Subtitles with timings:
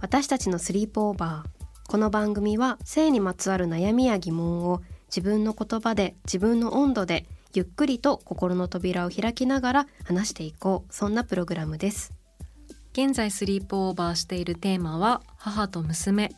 [0.00, 10.94] 私たちのスリープオーバーこの番組は性にまつわる悩みや疑問を自分の言葉で自分の温度でゆっくりと心の扉を開きながら話していこう。
[10.94, 12.12] そんなプログラムです。
[12.92, 16.30] 現在スリープオーバーしているテーマは母と娘。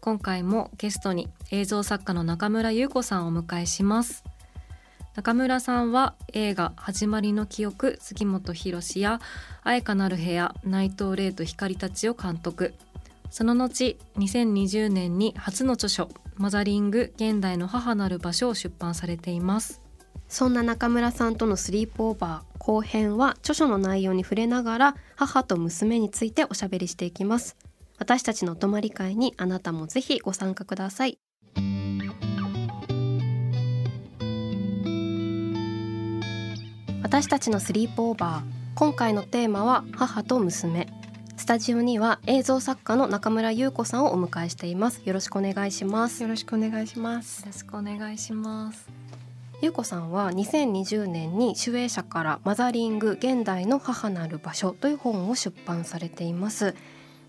[0.00, 4.24] 今回もゲストに映像作家の中村優子さんをお迎えします。
[5.14, 9.20] 中村さんは映画「始まりの記憶」杉本博や
[9.64, 12.74] 「愛かなる部屋」内藤玲と光たちを監督。
[13.30, 19.82] その後2020年に初の著書「マザリング現代の母なる場所」を出版されています。
[20.28, 27.56] そんな中村さんとのスリープオーバー後編は著書の内容に触れながら母と娘についておしゃべりしていきます。
[27.98, 31.18] 私たちのお泊まり会にあなたもぜひご参加ください。
[37.02, 40.97] 私たちのスリープオーバー今回のテーマは母と娘。
[41.48, 45.00] タジオには映像作家の中村優子さんをお迎えしています。
[45.06, 46.22] よろしくお願いします。
[46.22, 47.40] よろしくお願いします。
[47.40, 48.86] よろしくお願いします。
[49.62, 56.74] 優子さんは2020年に主演者からマザリング現代の母なる場所という本を出版されています。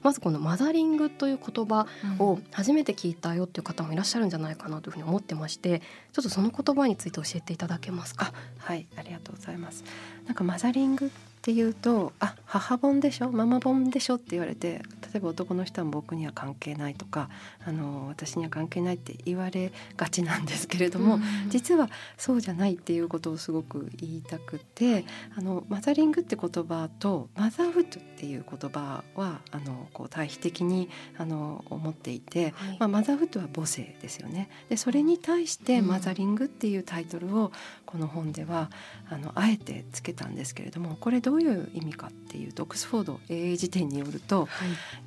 [0.03, 1.87] まずこのマザリングという言葉
[2.19, 5.81] を初めて聞いたよっていう方もいらっしゃるんじゃないかなというふうに思ってまして
[6.11, 8.33] ちょっとその言葉について教えていただけますか？
[8.57, 9.85] はいありがとうございます。
[10.25, 11.09] なんかマザリングっ
[11.49, 13.31] ていうとあ母本でしょ？
[13.31, 14.15] ママ本でしょ？
[14.15, 17.27] って言われて例えば男の人は僕には関係ないとか
[17.65, 21.21] あの私には関係ないって言われがちなんですけれども、うん。
[21.49, 25.05] 実はそうじゃないっていうことをすごく言いたくて
[25.35, 34.51] あのマザリングって言葉とマザーフッドっていう言葉はあのこう対比的にあの思っていて、はい、まあ、マザーフッドは母性ですよね。
[34.69, 37.51] でそれに対してマザリングっていうタイトルを
[37.87, 38.69] この本では
[39.09, 44.49] あのあえてつけたんですけれどもこれどういう意味かっていうとオックスフォード英英辞典によると、はい、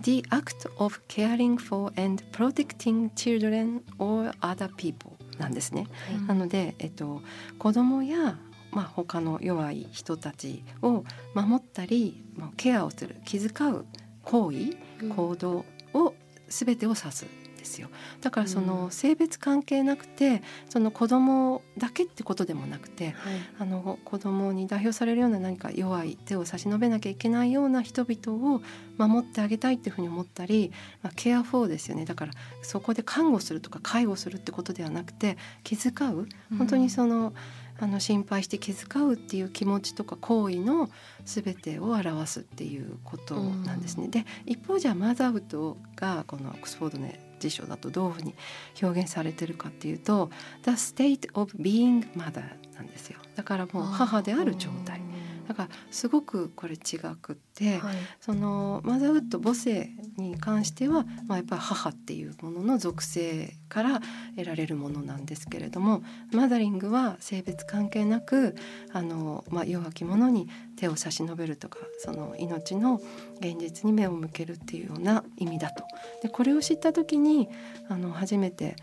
[0.02, 5.86] The act of caring for and protecting children or other people なんですね。
[6.08, 7.22] はい、なので、えっと、
[7.58, 8.38] 子供や
[8.72, 11.04] まあ、他の弱い人たちを
[11.34, 12.24] 守ったり
[12.56, 13.84] ケアをする気遣う
[14.22, 14.76] 行為
[15.14, 16.14] 行動を
[16.48, 17.26] 全てを指す
[17.62, 17.88] ですよ。
[18.20, 23.14] だからその性別関係なくてその子供だけってことでもなくて、はい、
[23.60, 28.62] あの子供に代表されるような何か弱い手を差し伸べなきゃいけないような人々を
[28.98, 30.72] 守ってあげたいっていうふうに思ったり、
[31.02, 32.04] まあ、ケアフォーですよね。
[32.04, 36.26] だからそこで看護するとか介護するってことではなくて気遣う。
[36.58, 37.34] 本当にその、うん
[37.82, 40.88] あの心配して気遣うっていう気持ちとか行為の
[41.24, 44.04] 全てを表すっていうことなんですね。
[44.04, 48.34] うん、で一方じゃマザーフッドがこのオックスフォードね辞書だとどういうふうに
[48.82, 50.30] 表現されてるかっていうと
[50.62, 52.44] 「The state of being mother」
[52.74, 55.00] なんですよだからもう母である状態。
[55.48, 64.00] だからすごくこれ違くって、はい、そのマザーウッド母性に関しては、まあ、やっぱり母っていうものの属性から
[64.36, 66.02] 得られるものなんですけれども
[66.32, 68.54] マザリングは性別関係なく
[68.92, 73.00] あの、まあ、弱き者に手を差し伸べるとかその命の
[73.40, 75.84] 現実に目を向けるっていうような意味だと。
[76.22, 77.48] でこれを知った時に
[77.88, 78.76] あの初めて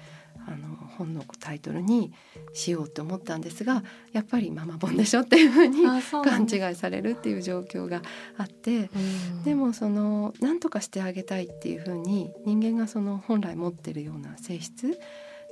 [0.49, 2.11] あの本のタイトルに
[2.53, 8.01] しようと思ったんですがやっぱりママ本でしょっていうふうに勘違いされるっていう状況が
[8.37, 8.89] あって
[9.45, 14.91] でもその何とかしてあげたいっていうふうに人間がその本来持ってるような性質っ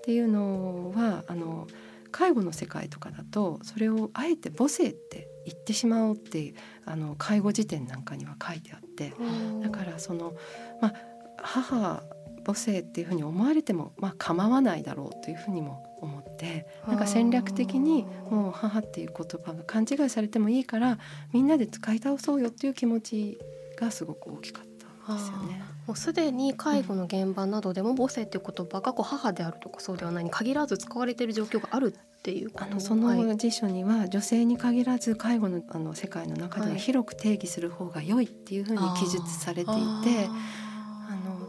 [0.04, 1.68] ていうのはあの
[2.12, 6.56] 介護の世界とかだとそれをあえて母性って言ってしまおうって
[6.86, 9.14] あの介護辞典なんかには書いてあって
[9.62, 10.34] だからその
[10.82, 10.94] まあ
[11.38, 12.04] 母
[12.48, 20.98] 母性っていうふうに思われてもまあ構わないだろうというふうにも思ってなんか戦略的にもう母っていう言葉が勘違いされてもいいから
[21.34, 23.38] みんなで使い倒そうよっていう気持ち
[23.78, 24.68] がすごく大きかった。
[25.14, 25.62] ですよね。
[25.86, 40.28] もうすでに介護の現場などでも母性っていう言葉がこう母であるとかそうではないに限らず使われている状況があるっていうあのそはいの辞書には女性に限らず介護のあの世界の中でははい広く定義する方が良いっていうふうに記述されていて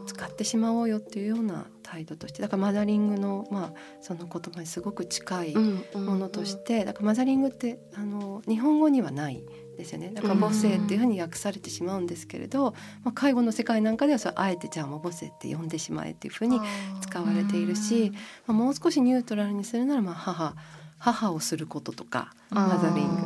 [0.09, 9.43] 使ってしまおうよっていうような態度としてだからマザリングの,、まあその言葉にすごく近いものとして、だからマザリングってあの日本語にはない
[9.77, 10.11] ですよね。
[10.13, 12.73] だから母性っていうふうに訳されてしまうんですけれど、
[13.03, 16.59] まあ、介護の世界なんかではそれあえてじゃあもう母性って呼んでしまえっていうふうに
[17.01, 18.11] 使われているし、
[18.45, 20.55] まあ、もう少しニュートラルにするならまあ母
[20.97, 23.25] 母をすることとかマザリング、う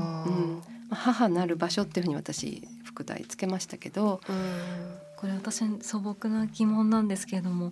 [0.51, 0.61] ん。
[0.89, 4.21] まあ、母なる場所っていうふうに私副題つけましたけど、
[5.23, 7.71] これ私素朴な疑問なんですけれども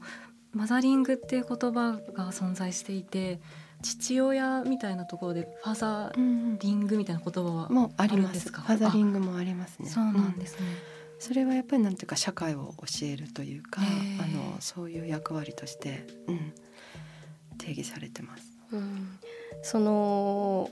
[0.54, 3.42] マザリングっていう言葉が存在していて
[3.82, 8.62] 父親みたいなところでファザーリングみたいな言葉はもうありますすか？
[8.62, 9.90] ファザリングもありますね。
[9.90, 10.66] そうなんですね。
[11.20, 16.54] それはやっぱりなんていうか社会を教えるというかあのそういう役割として、うん、
[17.58, 18.44] 定義されてます。
[18.72, 19.20] うん
[19.62, 20.70] その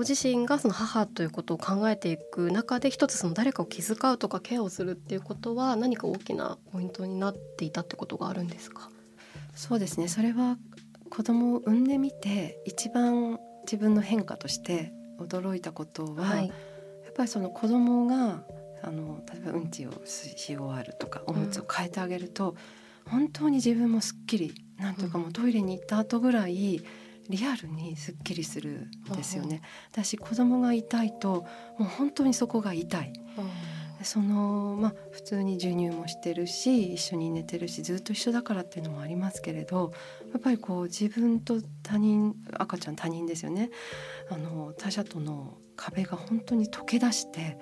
[0.00, 8.88] ご自身がその母ということを考えていく中で一つその誰かを気遣うとかケアをするっていうことは何か大きなポイントになっていたってことがあるんですか？
[9.54, 10.08] そうですね。
[10.08, 10.56] それは
[11.10, 18.42] 子供を産んでみて一番自分の変化として驚いたことは、やっぱりその子供が
[18.82, 22.56] あの例えばうんちをしし終わるとかおむつを変えてあげると、
[23.04, 26.82] 本当に自分もすっきりなんというかもうトイレに行った後ぐらい
[27.30, 29.62] リアルにすっきりするんですよね。
[29.92, 31.46] だし子供が痛いと
[31.78, 33.12] もう本当にそこが痛い。
[33.98, 39.92] でそのまあ普通に授乳もしてるし一緒に寝てるしずっと一緒だからっていうのもありますけれど
[40.32, 43.70] やっぱりこう自分と他人赤ちゃん他人ですよね
[44.30, 47.58] あの他者との壁が本当に溶け出して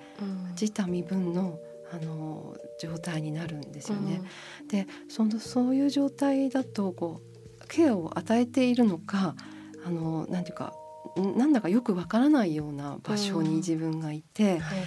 [0.59, 1.59] 自他身分の
[1.91, 4.21] あの状態になるんですよね。
[4.67, 9.35] でそのそういう状態だとこうケアを与えているのか
[9.85, 10.73] あのなんていうか
[11.19, 14.59] んなんだかよくわからないような場所に自分がいて。
[14.59, 14.79] はい。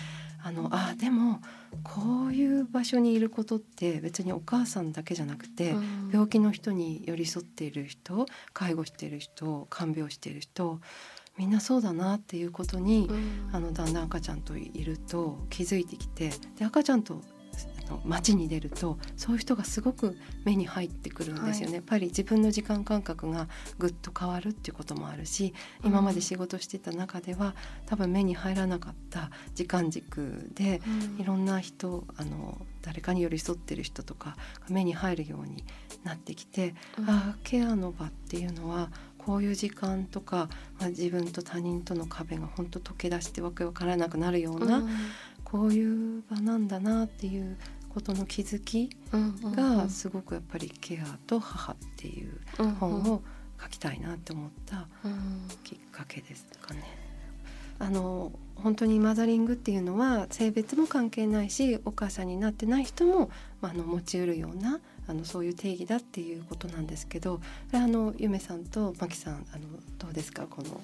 [0.44, 1.40] あのあでも
[1.84, 6.10] こういう場所にいることって別にお母さんだけじゃなくて、うん。
[6.12, 10.80] 病気の人に寄り添っている人介護している人看病している人
[11.38, 13.50] みんなそうだなっていうことに、うん。
[13.52, 17.22] あのだんだん赤ちゃんといると気づいてきてで赤ちゃんと
[18.04, 21.74] 街に出るとそういう人がすごく目に入ってくるんですよね、はい。
[21.74, 23.48] やっぱり自分の時間感覚が
[23.78, 27.54] ぐっと変わるっていうこともあるし今まで仕事してた中では
[27.86, 30.80] 多分目に入らなかった時間軸で
[31.18, 35.64] いろんな人あの誰かに寄り添ってる人とかが目に入るように
[36.04, 37.10] なってきて、うん。
[37.10, 38.90] ああケアの場っていうのは
[39.24, 40.48] こういう時間とか、
[40.80, 44.88] まあ、自分と他人との壁が本当溶け出してわけわからなくなるような、うん
[45.52, 47.58] こういう場なんだなっていう
[47.90, 52.40] ことの気づきうんがすごくやっぱり「ケアと母」っていう
[52.80, 53.22] 本を
[53.62, 56.82] 書きたいなって思ったうんきっかけですかね。
[57.78, 63.28] あの本当にマザリングっていうのは性別も関係ないしお母さんになってない人も、
[63.60, 64.78] まあ、あの持ちうるような
[65.08, 67.40] あのそういう定義だっていうことなんですけど
[67.72, 69.66] あのゆめさんとまきさんあの
[69.98, 70.80] どうですかこの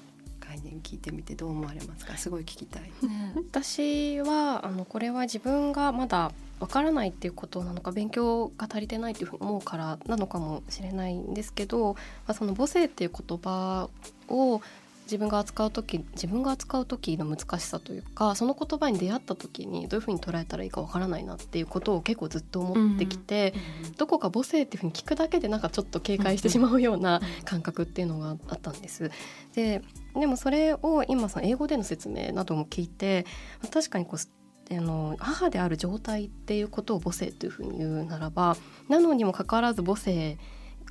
[0.49, 2.17] 概念聞いてみてどう思われますか？
[2.17, 2.83] すごい聞きたい。
[2.83, 13.89] ね私はあのこれは自分がまだわからないっていうことなのか勉強が足りてないっていうふうに思うからなのかもしれないんですけど、まあ、その母性っていう言葉
[14.29, 14.61] を
[15.09, 23.55] 自分が扱う時自分が扱う時の難しさというかその言葉に出会った時にどういうふうに捉えたらいいかわからないなっていうことを結構ずっと思ってきて、
[23.97, 29.11] どこか母性っていうふうに聞くだけでなんかちょっと警戒してしまうような感覚っていうのがあったんです。
[29.55, 29.83] で
[30.15, 33.25] でもそれを今その英語での説明なども聞いて
[33.73, 38.57] 確かにこうあの母である状態っていうことを母性というふうに言うならば
[38.89, 40.37] なのにもかかわらず母性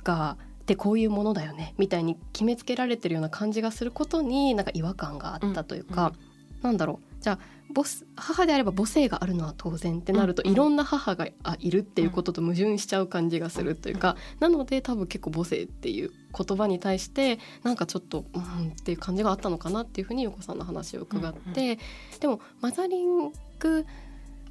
[0.02, 0.36] が
[0.68, 6.12] ってこういうものだよねみたいに決めつけられてるような感じがすることになんか違和感があったというか、
[6.60, 7.22] なんだろう。
[7.22, 7.38] じゃあ
[7.74, 10.48] 母母であれば母性があるのは当然ってなると、うん。
[10.48, 21.78] うんいろんな母があいるっていうことと矛盾しちゃう感じがするというか、なので多分結構母性っていう言葉に対してなんかちょっとうんっていう感じがあったのかなっていうふうに横さんの話を伺って、
[22.20, 23.86] でもマザリング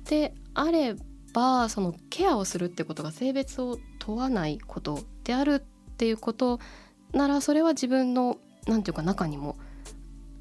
[0.06, 0.96] であれ
[1.34, 5.64] ばそのケアをするってことが性別を問わないことである
[5.98, 6.60] っていうこと
[7.12, 8.38] ならそれは自分の
[8.68, 9.58] なんていうか中にも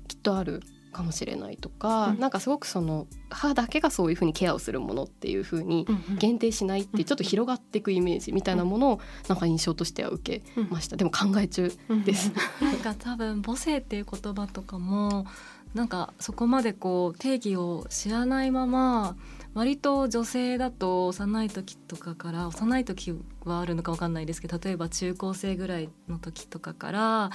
[0.06, 2.20] きっとあるかもしれないとか、うん。
[2.20, 5.86] なんかすごくその歯だけがそういうふうにケアをするものっていうふうに
[6.18, 10.96] 限定しないってちょっと広がっていくイメージみたいなものをなんか印象としては受けました。
[10.96, 11.72] でも考え中
[12.04, 12.32] です。
[12.60, 15.26] なんか多分母性っていう言葉とかも
[15.74, 19.16] なんかそこまでこう定義を知らないまま
[19.56, 23.14] 割と女性だと幼い時とかから幼い時
[23.46, 27.30] はあるのか分かんないですけど例えば中高生ぐらいの時とかから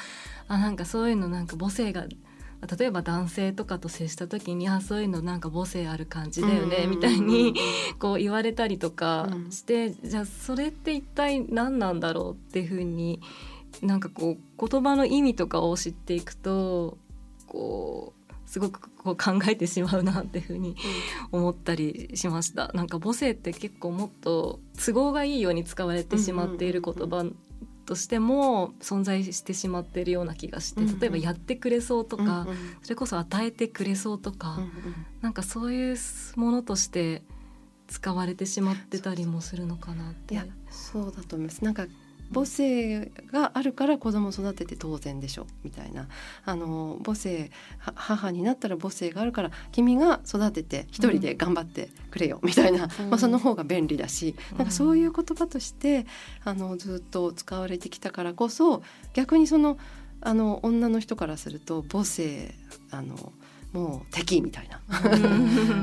[0.47, 2.05] あなんかそういうのなんか母性が
[2.77, 7.55] 例えば男性とかと接した時にあそういうのなんか母性ある感じだよねみたいに
[7.97, 13.19] こう言われたりとかして、うん、じゃあそれって一体何なんだろうっていうふうに
[13.81, 16.99] なんかこう言葉の意味とかを知っていくと
[17.47, 18.20] こう
[18.51, 20.75] すごくこう考えてしまうなっていうふうに
[21.31, 22.69] 思ったりしました。
[22.73, 27.25] なんか母性って結構もっと都合がいいように使われてしまっている言葉
[27.85, 32.45] としても存在してしまっているような気がして例えばやってくれそうとか、
[32.81, 34.59] それこそ与えてくれそうとか、
[35.21, 35.95] なんかそういう
[36.35, 37.23] ものとして
[37.87, 40.33] 使われてしまってたりもするのかなって。
[40.33, 41.63] いやそうだと思います。
[41.63, 41.87] なんか
[42.33, 46.07] 母性があるから子供を育てて当然でしょみたいな。
[46.45, 56.05] あの母性母になったら母性があるから君が育てて一人で頑張ってくれよ、みたいな、まあ、その方が便利だし、うん、なんかそういう言葉として
[56.43, 58.83] あのずっと使われてきたからこそ
[59.13, 59.77] 逆にその
[60.21, 62.53] あの女の人からすると母性
[62.91, 63.33] あの
[63.73, 64.79] もう敵みたいな。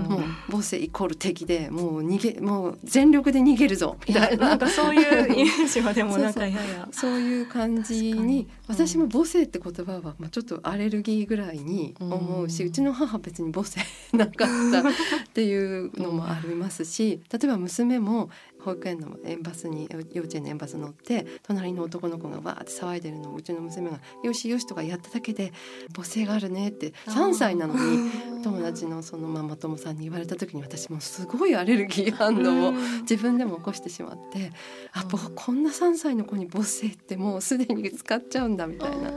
[0.08, 3.96] もう母性イコール敵でもう逃げもう全力で逃げるぞ。
[4.06, 4.50] みたいな。
[4.50, 6.88] なんかそういうイメージはでもなんかやや。
[6.92, 13.80] そういう感じに私も母性って言葉はまあちょっとアレルギーぐらいに思うし、うちの母別に母性
[14.12, 14.90] なかったっ
[15.32, 18.28] ていうのもありますし例えば娘も
[18.60, 25.52] 保育園の園バスに幼稚園の園バス乗って隣の男の子がわーって騒いでるのをうちの娘が「よしよし」とかやっただけで
[25.94, 28.10] 「母性があるね」って3歳なのに
[28.42, 32.72] 友達のそのママ友さんに言われた時に私もすごいアレルギー反応を
[33.02, 34.52] 自分でも起こしてしまって
[34.92, 39.12] あこんな3歳の子に母性ってもうすでに使っちゃうんだみたいな。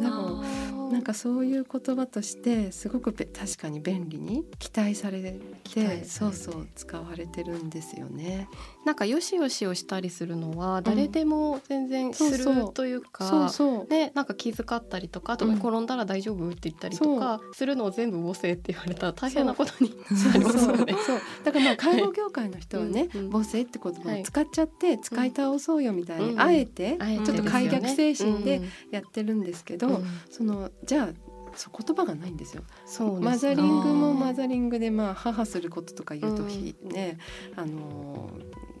[0.00, 0.42] でも
[0.90, 8.48] なんかそういう言葉としてすごく確かに便利に期待されてそうそう使われてるんですよね。
[8.84, 13.50] なんかよしよしをしたりするのは誰でも全然するというか、
[13.88, 16.48] でなんか気遣ったりとかとか転んだら大丈夫？
[16.48, 20.94] って言ったりとかするのを全部母性って言われたら大変なことになりますよね。
[21.14, 21.44] そう。
[21.44, 31.08] だからまあ介護業界の人はね、母性って言葉を使っちゃって使い倒そうよみたいに、あえてちょっと開逆精神でやってるんですけど、そのじゃあ
[31.56, 32.62] そう言葉がないんですよ。
[32.86, 37.18] そうマザリングもマザリングでまあ母することとか言うと、うん、ね
[37.56, 38.30] あの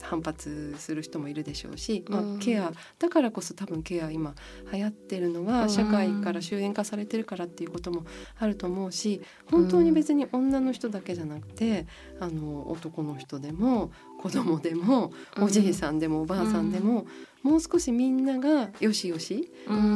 [0.04, 4.34] 反発する人もいるでしょうし、まあ、ケアだからこそ多分ケア今
[4.72, 8.04] 流行ってるのは社会から終焉化されてるからっていうことも
[8.38, 11.86] あると思うし本当に別に女の人だけじゃなくて
[12.20, 17.06] あの男の人でも子供でもおじいさんでもおばあさんでも
[17.42, 19.50] もう少しみんながよしよし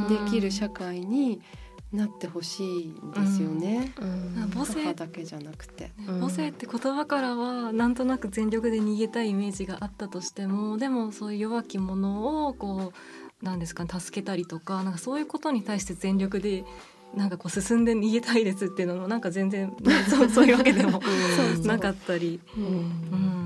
[0.09, 1.41] できる社会に
[1.93, 4.93] なってほしいんですよね、うん、母性。
[4.93, 12.93] だけじゃなくて、母性って言葉からはなんとなく全力で逃げたいイメージがあったとしてもでもそういう弱き者をこ
[13.43, 16.65] うなんですか、ね、助けたりとかなんかそういうことに対して全力で
[17.15, 19.75] なんかこう進んで逃げたいですっていうのもなんか全然
[20.11, 21.01] そうそういうわけでも
[21.65, 22.41] なかったり。
[22.57, 23.38] うん、うん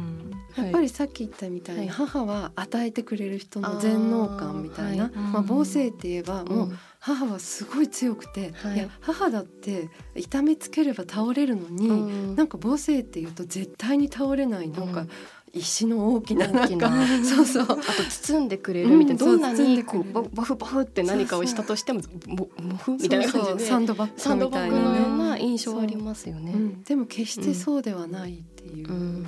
[0.57, 8.79] やっぱりさっき言ったみたいに、母は与えてくれる人の全能感みたいな、まあ、母性って言えばもう母はすごい強くて、い。
[8.79, 15.07] や母だって痛めつければ倒れるのに、うなんか母性っていうと絶対に倒れないなんか。
[15.55, 16.91] 石の大きななんか
[17.23, 17.65] そうそう。
[17.65, 23.65] あと包んでくれるみたいな、どんなにこうバフバフって何かをしたとしてもモフみたいな感じで。
[23.67, 26.55] サンドバッグみたいな、ね、ような印象ありますよね、
[26.87, 29.27] でも決してそうではないっていう、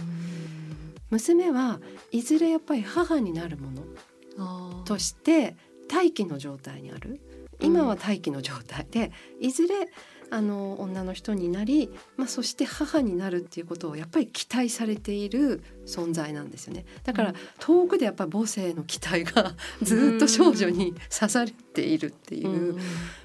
[1.14, 1.80] 娘は
[2.11, 3.71] いずれやっぱり母になるも
[4.37, 5.56] のとして
[5.92, 7.21] 待機の状態にある。
[7.61, 9.88] 今は待機の状態で、いずれ
[10.30, 16.85] あの女の人になり、まあ、そして母になるっていうことをやっぱり期待されている存在なんですよね。
[17.04, 22.76] だから遠くでやっぱり母性の期待がずっと少女に刺されているっていう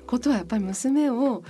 [0.06, 1.44] ことはやっぱり娘を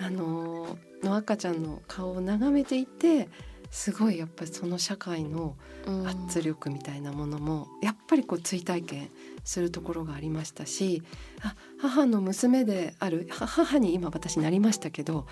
[0.00, 3.28] あのの赤ちゃんの顔を眺めていて
[3.72, 5.56] すごいやっぱりその社会の
[6.04, 9.10] 圧力みたいなものもやっぱりこう追体験
[9.44, 11.02] するところがありましたし
[11.42, 15.26] あ母の娘である母に今私なりましたけど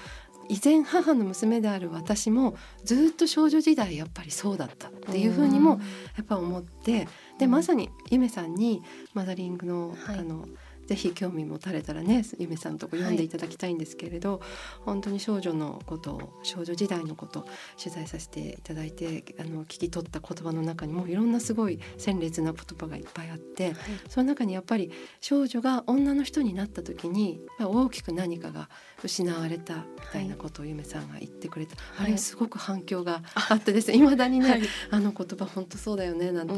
[0.48, 5.78] 以前母の娘である私もずっと少女時代やっぱりそうだったっていうふうにも
[6.16, 7.06] やっぱ思って
[7.38, 8.82] でまさにゆめさんに
[9.12, 10.48] マザリングの,、あの
[10.90, 13.30] ぜひ興味持たれたらねゆめさんとこ読んでい。
[13.30, 14.40] ただきたいんですけれど、はい、
[14.84, 17.46] 本当に少女のことを少女時代のこと
[17.78, 23.74] 取材させていただいてあの聞き取った言葉の中にもいろんなすごい鮮烈な言葉がいっぱいあって、はい、
[24.08, 28.68] その中にやっぱり少女が女の人になった時に大きく何かが
[29.04, 29.82] 失われたみ
[30.12, 33.92] たいなことをゆめさんが言ってくれた、はい、あれすごく反響があってです。
[33.92, 34.02] ねい。
[34.02, 36.54] まだにね、あの言葉本当そうだよねなんて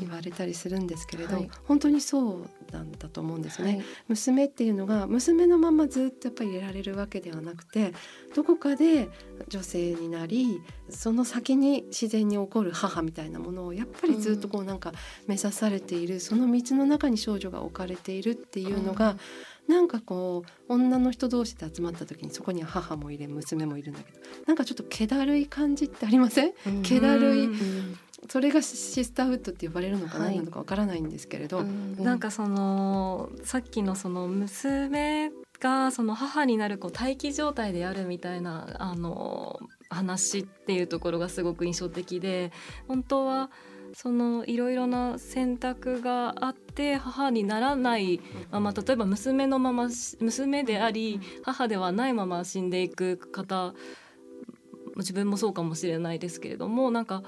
[0.00, 3.75] 言われたりするんですけれど、本当にそうなんだと思うんですね。
[4.08, 7.92] 娘っていうのが娘のままずっとやっぱり入れられるわけではなくて
[8.34, 9.08] どこかで
[9.48, 14.92] 女性になりその先に自然に起こる母みたいなものをやっぱりずっとこうなんか
[15.26, 19.16] 目指されている、その道の中に少女が置かれているっていうのが、
[19.68, 26.52] うん、なんかこう女の人同士で集まった時にそこには母もいれ娘もいるんだけどなんかちょっと気だるい感じってありません、
[26.82, 27.48] 気だるい、
[28.28, 35.30] それがシスターフッドって呼ばれるのか何なのかわからないんですけれど、はいうん、なんかそのさっきのその娘
[35.60, 42.52] がその母になるこう待機状態であるみたいなあの話っていうところがすごく印象的で
[42.88, 43.50] 本当は
[43.94, 48.20] そのいろいろな選択があって母にならない
[48.50, 49.88] まま例えば娘のまま
[50.20, 53.74] 娘であり母ではないまま死んでいく方
[54.96, 57.22] 自分もそうかもしれないですけれどもなんか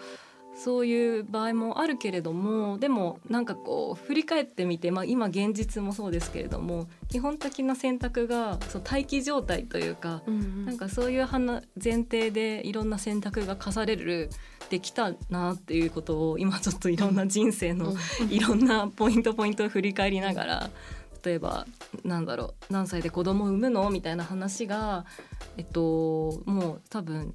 [0.63, 11.63] そういう場合もあるけれどもでもなんかこう振り返ってみて、まあ、今現実もそうですけれども基本的な選択がそう待機状態というか、うんうん、なんかそういう前
[12.03, 14.31] 提でいろんな選択が課される
[14.69, 17.95] できたなっていうことを今ちょっといろんな人生の
[18.29, 20.71] いろんなポイントポイントを振り返りながら
[21.25, 21.67] 例えば
[22.05, 23.91] なんだろう何歳で子供産むの？
[23.91, 25.05] みたいな話が
[25.57, 27.35] えっともう多分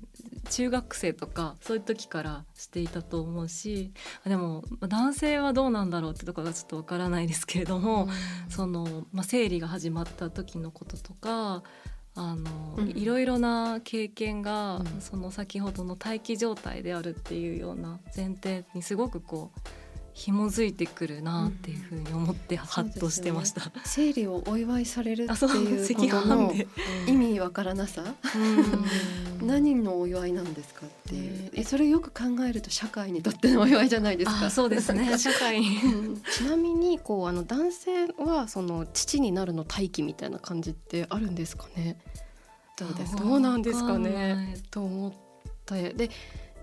[0.49, 3.91] 中学生とかそういう時からしていたと思うし
[4.25, 8.09] でも男性はどうなんだろうってところがちょっとわからないですけれども、うん、
[8.49, 11.63] その、まあ、生理が始まった時のこととか
[12.15, 19.59] あの、うん、いろいろな経験が、うん、その先ほどの待機状態であるっていうような前提にすごくこう
[20.13, 23.65] 紐づいてくるなっていうふうに思ってハッとしてました。
[23.65, 26.53] ね、生理をお祝いされるっていうことの
[27.07, 28.03] 意味わからなさ、
[29.41, 31.15] 何のお祝いなんですかって。
[31.15, 34.49] いう、えそれよく考えると社会にとってのお祝いじゃないですか。
[34.49, 35.17] そうですね。
[35.17, 35.63] 社会。
[36.31, 41.97] ちなみにこうあの男性はその父になるの待機みたいな感じってあるんですかね？
[42.77, 43.15] どうです？
[43.15, 44.61] どうなんですかね？
[44.69, 45.11] と思っ
[45.65, 45.93] て。
[45.93, 46.11] で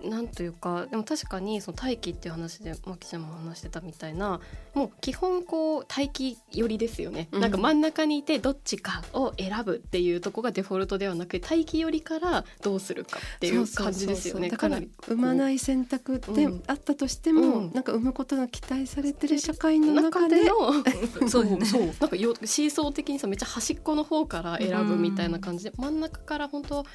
[0.03, 4.39] なんというかでも確かにその待機っていう話でマキちゃんも話してたみたいな
[4.73, 14.49] もう基本こう待機寄りですよね、うん、なんか真ん中にいてどっちかを選ぶっていうとこがデフォルトではなく待機寄りからどうするかっていう感じですよね。
[14.49, 20.83] だから産まない選択であったとしても、うん、なんか産むことが期待されてる社会の中での
[21.29, 21.65] そうね。
[21.65, 21.85] そう。
[21.99, 26.85] なんかよシーソー的にさめっちゃ端っこの方から選ぶみたいな感じで、真ん中から本当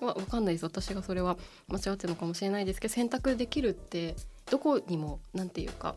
[0.00, 0.64] わ分かんないです。
[0.64, 1.36] 私がそれは
[1.68, 4.14] 間違ってるのかもしれないですけど選択できるって
[4.50, 5.94] どこにも何て言うか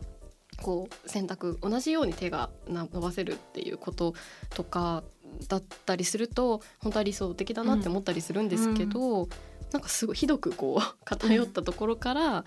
[0.62, 4.14] こう選択同じように手が伸ばせるっていうこと
[4.50, 5.02] とか
[5.48, 9.28] だったりすると本当は理想的だなって思ったりするんですけど、うん、
[9.72, 12.44] なんかすごいひどくこう 偏ったところから、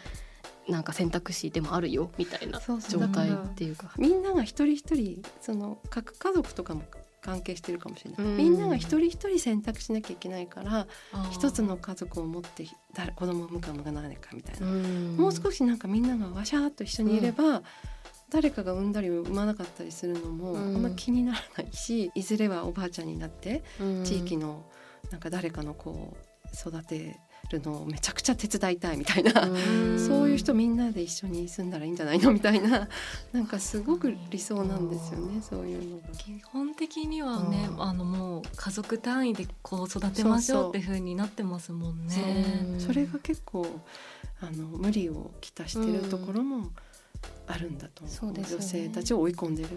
[0.67, 3.93] なんか選択肢でもあるよみたいな状態っていうか。
[3.97, 6.83] みんなが一人一人その各家族とかも
[7.23, 10.87] 関係してるかもしれない、みんなが一人一人選択しなきゃいけないから
[11.31, 17.63] 一つの家族を持って誰子供を産むか産まないかみたいな、もう少しなんかみんながわしゃーっと一緒にいれば、
[18.29, 23.63] 誰かが産んだり産まなかったりするのもあんま気にならないし、いずれはおばあちゃんになって
[24.03, 24.65] 地域の
[25.11, 26.17] なんか誰かの子を
[26.53, 27.19] 育て
[27.53, 29.31] るのをめちゃくちゃ手伝いたいみたいな
[29.97, 32.87] そういう人みんなで一緒に住んだらいいんじゃないのみたいな
[33.31, 36.03] なんかすごく理想なんですよねそういうのが。
[36.17, 42.75] 基本的にはねあのもう家族単位でこう育てましょうっていうふうになってますもんね。
[42.79, 43.65] それが結構
[44.41, 46.71] あの無理をきたしてるところも、
[47.45, 49.69] あるんだとそうです、ね、女性たちを追い込んでる。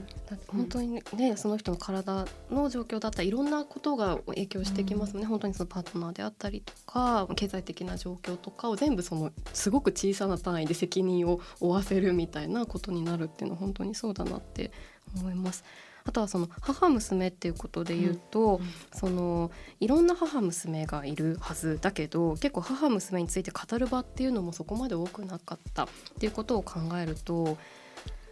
[0.48, 14.70] 本当にね、うん、その人の体の状況だったらいろんなことが影響してきますね、うん、本当にそのパートナーであったりとか経済的な状況とかを全部そのすごく小さな単位で責任を負わせるみたいなことになるっていうのは本当にそうだなって
[15.16, 15.64] 思います。
[16.06, 25.88] あとはその母娘っていうことで言うと、うん、そのいろんな母娘がいるはずだけど結構母娘について語る場っていうのもそこまで多くなかったっ
[26.18, 27.58] ていうことを考えると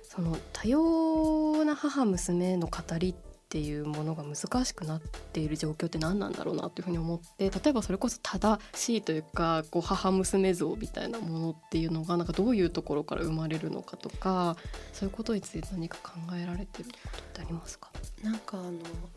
[0.02, 3.14] その多様な母娘の語りっ
[3.54, 14.56] っていうものが難しくなっている状況って何なんだろうなというふうに思って例えばそれこそ正しいというかこう母娘像みたいなものっていうのがなんかどういうところから生まれるのかとか
[14.92, 17.92] そういうことについて何か考えられてることってありますか？
[18.24, 18.72] なんかあの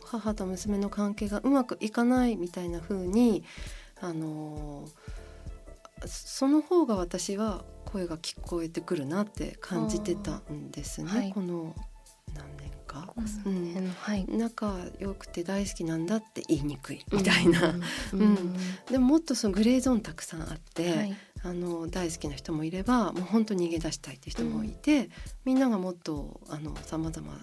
[0.05, 3.43] 母と娘の関係がうまくいかないみたいな風に
[3.99, 4.87] あの
[6.05, 11.73] その方が私は声が聞こえてくるなって感じてたんですね、はい、この
[12.87, 13.13] か、
[13.45, 17.75] うん、はい、仲良くて大好きなんだって言いにくいみたいな、
[18.13, 18.53] うん、うん、
[18.89, 25.09] でももっとそのグレーゾーンたくさんあって、はい、あの大好きな人もいればもう本当に逃げ出したいって人もいて、うん、
[25.45, 27.37] みんながもっとあの様々語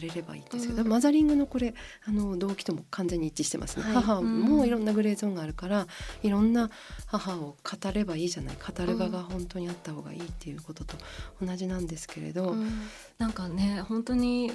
[0.00, 1.74] れればいいんですけど、うん、マザリングのこれ
[2.06, 5.86] あの動機とも完全に一致してますね、はい、母もいろんなグレーゾーンがあるから、
[6.22, 6.70] いろんな
[7.06, 8.56] 母を語ればいいじゃない。
[8.56, 10.96] 語る場が本当にあった方がいいっていうことと
[11.42, 12.68] 同じなんですけれど、うん、
[13.18, 14.52] なんかね本当に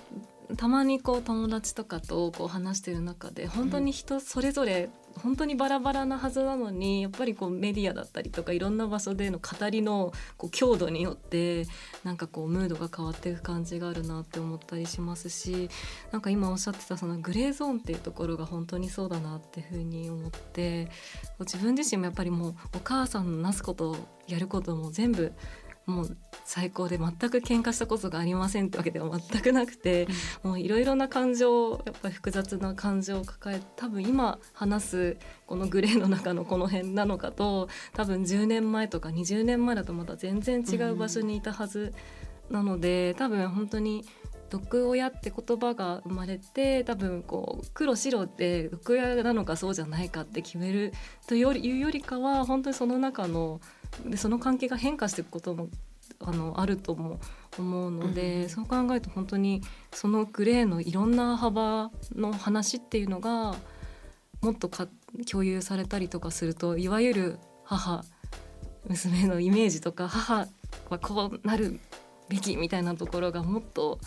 [0.58, 4.89] たまにこう友達とかとこう話してる中で本当に人それぞれ
[5.21, 11.65] 本当にバラバラなはずなのにやっぱりこうメディアだったりとかいろんな場所での語りのこう強度によって
[12.03, 15.69] なんかこうムードが変わっていく感じがあるなって思ったりしますし
[16.12, 20.89] なんか今おっしゃってたそのグレーゾーンっていうところが本当にそうだなっていうふうに思って
[21.39, 23.95] 自分自身もやっぱりもうお母さんのなすこと
[24.27, 25.31] やることも全部
[25.86, 30.08] もう最高で全く喧嘩したことがありませんってわけでは全くなくて、
[30.43, 41.93] うん、もういろいろな感情やっぱり複雑な感情を抱え多分今話すこのグレーの中のこの辺なのかと多分10年前とか20年前だとまた全然違う場所にいたはず
[42.50, 44.06] なので、うん、多分本当に
[44.49, 50.93] 毒親って言葉が生まれて多分こう黒白で毒親なのかそうじゃないかって決める
[51.27, 53.60] というよりかは本当にその中の
[54.05, 55.69] でその関係が変化していくことも
[56.19, 57.19] あのあるとも
[57.58, 63.55] 思うので、うん、そう考えると本当にそのグレーのいろんな幅の話っていうのが
[64.41, 64.88] もっとか
[65.29, 68.03] 共有されたりとかするといわゆる母
[68.88, 70.47] 娘のイメージとか母
[70.89, 71.79] はこうなる
[72.29, 73.99] べきみたいなところがもっと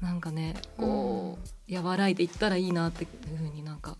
[0.00, 3.96] なんかねこう、和らいでいったらいいなっていうふうになんか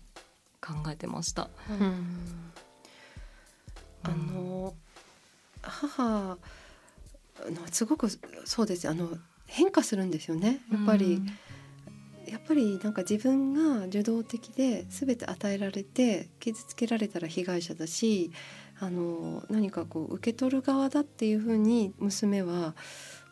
[0.61, 1.49] 考えてました。
[1.69, 2.51] うん、
[4.03, 4.73] あの
[5.61, 6.37] 母
[7.47, 8.07] のすごく
[8.45, 9.09] そうですあの
[9.45, 10.61] 変化するんですよね。
[10.71, 11.21] やっぱり、
[12.27, 18.31] やっぱりなんか自分が受動的で全て与えられて傷つけられたら被害者だし
[18.79, 22.75] あの何かこう受け取る側だっていうふうに娘は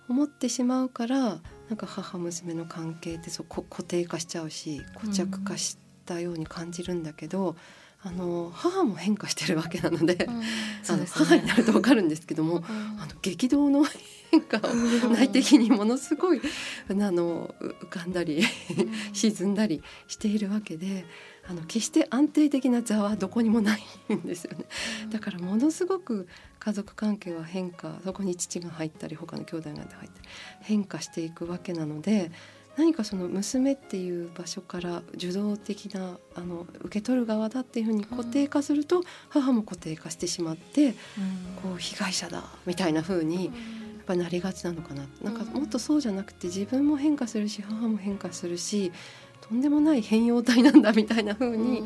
[0.10, 7.56] 思ってしまうからなんか母娘の関係ってそう固定化しちゃうし固着化したように感じるんだけど、
[8.04, 10.42] あの母も変化してるわけなので、うん、
[10.88, 13.84] あの、母になると分かるんですけども、うん、あの激動の
[14.32, 16.42] 変化を内的にものすごい
[16.90, 18.44] あの浮かんだり
[19.14, 21.06] 沈んだりしているわけで。
[21.50, 24.66] あの決して安定的な座はどこにもないんですよね。
[25.10, 26.28] だからものすごく
[26.60, 30.10] 家族関係は変化そこに父が入ったり他の兄弟が入ったり
[30.62, 32.32] 変化していくわけなので
[32.78, 40.92] 何かその娘っていう場所から受動的なあの受け取る側だっていうふうに固定化すると、母も固定化してしまって、
[41.64, 43.54] こう被害者だみたいなふうにやっ
[44.06, 45.08] ぱなりがちなのかな。
[45.24, 48.92] なんかもっとそうじゃなくて自分も変化するし母も変化するし
[49.42, 51.84] とんでもない変容体なんだみたいなふうに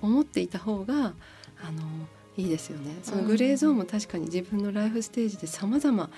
[0.00, 1.82] 思っていた方があの
[2.36, 2.98] いいですよね。
[3.02, 6.10] そのグレーゾーンも確かに自分のライフステージで様々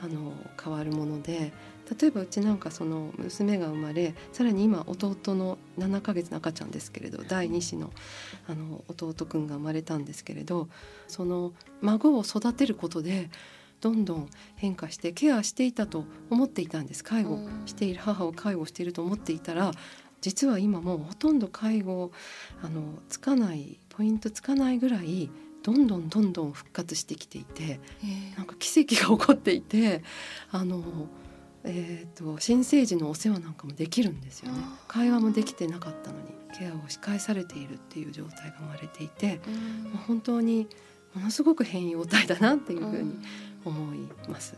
[0.00, 1.52] あの変わるもので
[1.98, 7.90] 例えばうちなんかその娘が生まれさらに今弟の7ヶ月の赤ちゃんですけれど第2子の
[8.48, 10.68] あの弟くんが生まれたんですけれど
[11.08, 13.30] その孫を育てることで
[13.80, 17.02] どんどん変化してケアしていたと思っていたんです。
[17.02, 19.72] 介護している母を介護していると思っていたら
[20.22, 22.10] 実は今もうほとんど介護
[22.62, 22.80] あの
[23.10, 25.30] つかないポイントつかないぐらい
[25.62, 27.80] どんどんどんどん復活してきていて
[28.36, 30.02] なんか奇跡が起こっていて
[30.50, 30.82] あの
[31.64, 34.58] えーと、新生児のお世話なんかもできるんですよね。
[34.88, 36.24] 会話もできてなかったのに
[36.58, 39.40] ケアをし返されているっていう状態が生まれていて、
[39.94, 40.66] う本当に
[41.14, 43.14] ものすごく変容体だなっていうふうに
[43.64, 43.98] 思い
[44.28, 44.56] ます。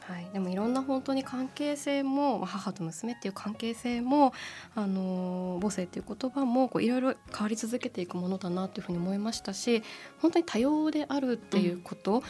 [0.00, 4.32] はい、でもいろんな本当に関係性も母と娘っていう関係性も
[4.74, 9.82] あの母性っていう言葉もこういろいろ変わり続けていくものだなというふうに思いましたし
[10.22, 12.22] 本当に多様であるっていうこと、うん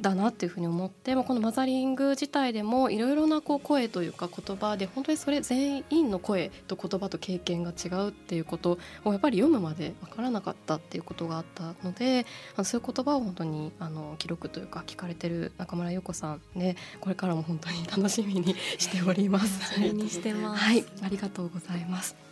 [0.00, 19.80] だなっていうふうに思ってこのマザリング自体でもいろいろなこう声というか言葉で本当にそれ全員の声と言葉と経験が違うっていうことをやっぱり読むまで分からなかったっていうことがあったのであのそういう言葉を本当にあの記録というか聞かれてる中村優子さんでこれからも本当に楽しみにしております。
[19.80, 20.62] にしてます。
[20.62, 22.25] はい、ありがとうございます。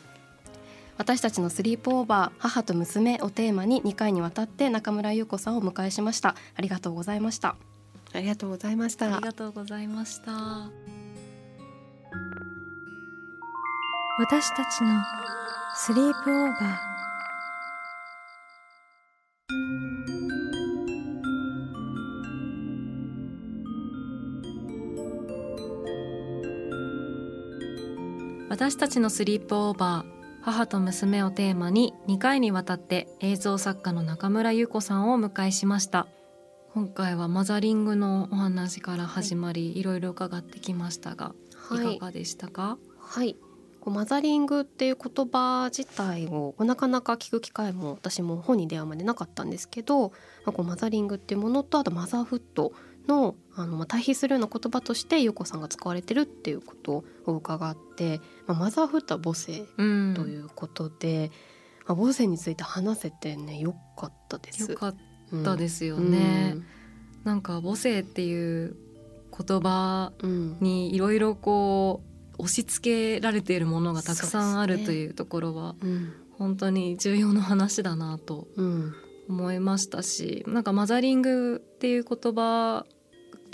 [0.97, 6.37] 私たちのスリープオーバー母と娘をテーマに2回にわたって中村優子さんをお迎えしました。
[6.55, 7.57] ありがとうございました。
[8.13, 9.17] ありがとうございました。
[9.17, 10.33] ありがとうございました。
[14.19, 15.03] 私たちの
[15.75, 16.95] スリープオーバー。
[28.51, 36.07] 私たちのスリープオーバー母と娘をテーマに2回にわたって映像作家の中村優子さんをお迎えしました。
[36.75, 42.77] 今回はマザリングのお話から始まり、はい、いろいろ伺ってきましたが、はい、いかがでしたか？
[42.99, 43.39] はい。
[43.87, 50.15] マザリングっていう言葉自体をなかなか聞く機会も私も本に出会うまでなかったんですけど、ま
[50.49, 52.73] あ、こうマザリングっていうものとあとマザーフット
[53.09, 61.31] のあの、まあ、対比するような言葉として優子さんが使われてるっていうことを伺って、まあ、マザーフットは母性ということで、
[61.89, 64.71] うん、まあ、母性について話せてねよかったです。
[64.71, 64.97] よかっ
[65.45, 66.55] たですよね。
[66.57, 66.65] うん、
[67.25, 68.77] なんか母性っていう
[69.37, 70.13] 言葉
[70.61, 72.03] にいろいろこ
[72.39, 75.77] う押し付けられているものがたくさんあるというところは、
[76.33, 78.49] 本当に重要な話だなと
[79.29, 82.87] 思いましたし、なんかマザリングっていう言葉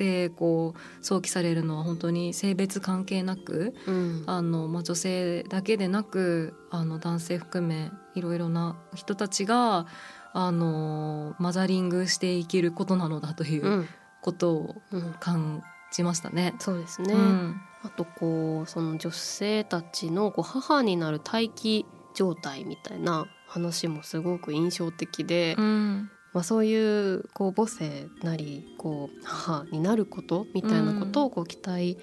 [0.00, 9.86] でこう想起されるのは本当に性別関係なく、うん、あのまあ、女性だけでなくあの男性含めいろいろな人たちが
[10.32, 13.86] あのマザリングして生きることなのだという
[14.22, 14.76] ことを
[15.18, 16.52] 感じましたね。
[16.54, 31.98] うん、そうですね、うん、あとこうその女性たちのこう母になる待機状態みたいな話もすごく印象的で、うん、まあ、そういうこう母性なりこう母になることみたいなことをこう期待、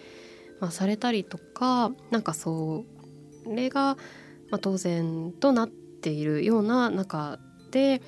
[0.59, 2.83] まあ、されたりとかなんかそ
[3.47, 3.95] れが
[4.51, 7.39] まあ当然となっているような中
[7.71, 8.01] で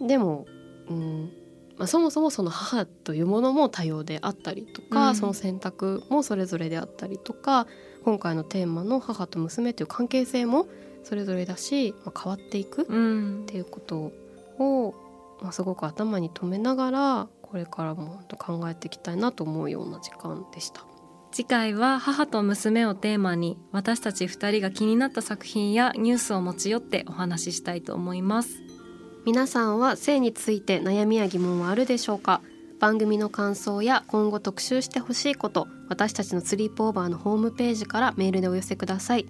[0.00, 0.46] でも、
[0.88, 1.32] うん
[1.78, 7.68] まあ、そもそもその母というものも多様であったりとか、うん、その選択もそれぞれであったりとか
[8.04, 10.66] 今回のテーマの母と娘という関係性も
[11.06, 12.84] それぞれだし、まあ、変わっていくっ
[13.46, 14.12] ていうこと
[14.58, 14.94] を、
[15.40, 20.84] まあ、すごく頭に留めながらこれからも考えていきたいなと思うような時間でした。
[21.30, 28.62] 次回は母と娘をテーマに私たち2人が気になった作品やニュースを持ち寄ってお話ししたいと思います。
[29.24, 32.40] 皆さんは性について悩みや疑問はあるでしょうか？
[32.78, 39.26] 番組の感想や今後特集してほしいこと私たちのスリープオーバーのホームページからメールでお寄せください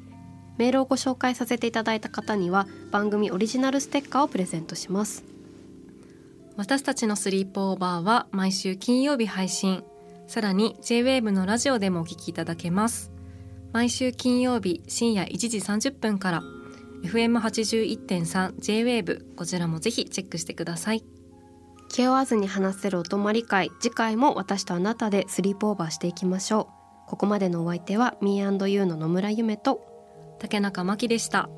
[0.59, 5.25] メールをご紹介させていただいた方には番組オリジナルステッカーをプレゼントします。
[6.57, 9.85] 私たちのスリープオーバーは毎週金曜日配信。
[10.27, 13.11] さらに JWAVE のラジオでもお聞きいただけます。
[13.73, 16.43] 毎週金曜日深夜1時30分から
[17.03, 21.05] FM81.3 JWAVE こちらもぜひチェックしてください。
[21.89, 26.69] 気負わずに話せるお泊まり会次回も私とあなたでスリープオーバーしていきましょ
[27.07, 27.09] う。
[27.09, 29.96] ここまでのお相手は Me&You の野村夢と
[30.39, 31.49] 竹中真希でした。